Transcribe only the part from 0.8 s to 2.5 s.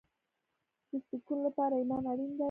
د سکون لپاره ایمان اړین دی